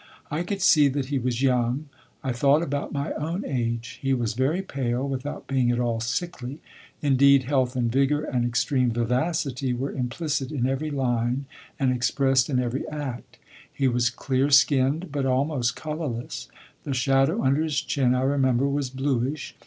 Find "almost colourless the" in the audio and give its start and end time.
15.27-16.95